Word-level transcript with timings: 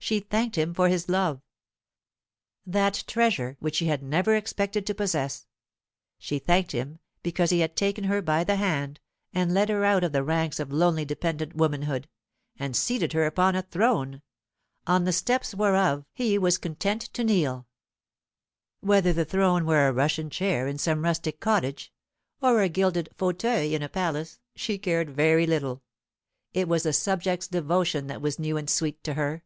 She 0.00 0.20
thanked 0.20 0.58
him 0.58 0.74
for 0.74 0.90
his 0.90 1.08
love 1.08 1.40
that 2.66 3.04
treasure 3.06 3.56
which 3.58 3.76
she 3.76 3.86
had 3.86 4.02
never 4.02 4.36
expected 4.36 4.86
to 4.86 4.94
possess; 4.94 5.46
she 6.18 6.38
thanked 6.38 6.72
him 6.72 6.98
because 7.22 7.48
he 7.48 7.60
had 7.60 7.74
taken 7.74 8.04
her 8.04 8.20
by 8.20 8.44
the 8.44 8.56
hand, 8.56 9.00
and 9.32 9.54
led 9.54 9.70
her 9.70 9.82
out 9.82 10.04
of 10.04 10.12
the 10.12 10.22
ranks 10.22 10.60
of 10.60 10.70
lonely 10.70 11.06
dependent 11.06 11.56
womanhood, 11.56 12.06
and 12.58 12.76
seated 12.76 13.14
her 13.14 13.24
upon 13.24 13.56
a 13.56 13.62
throne, 13.62 14.20
on 14.86 15.04
the 15.04 15.10
steps 15.12 15.54
whereof 15.54 16.04
he 16.12 16.36
was 16.36 16.58
content 16.58 17.00
to 17.14 17.24
kneel. 17.24 17.66
Whether 18.80 19.14
the 19.14 19.24
throne 19.24 19.64
were 19.64 19.88
a 19.88 19.92
rushen 19.94 20.28
chair 20.28 20.68
in 20.68 20.76
some 20.76 21.00
rustic 21.02 21.40
cottage, 21.40 21.90
or 22.42 22.60
a 22.60 22.68
gilded 22.68 23.08
fauteuil 23.16 23.72
in 23.72 23.82
a 23.82 23.88
palace, 23.88 24.38
she 24.54 24.76
cared 24.76 25.08
very 25.16 25.46
little. 25.46 25.82
It 26.52 26.68
was 26.68 26.82
the 26.82 26.92
subject's 26.92 27.48
devotion 27.48 28.06
that 28.08 28.20
was 28.20 28.38
new 28.38 28.58
and 28.58 28.68
sweet 28.68 29.02
to 29.04 29.14
her. 29.14 29.42